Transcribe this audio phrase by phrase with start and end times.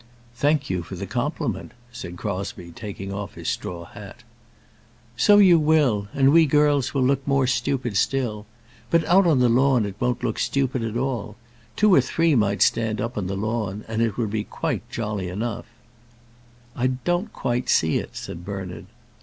[0.33, 4.23] "Thank you for the compliment," said Crosbie, taking off his straw hat.
[5.15, 8.47] "So you will; and we girls will look more stupid still.
[8.89, 11.35] But out on the lawn it won't look stupid at all.
[11.75, 14.47] Two or three might stand up on the lawn, and it would be
[14.89, 15.67] jolly enough."
[16.75, 18.87] "I don't quite see it," said Bernard.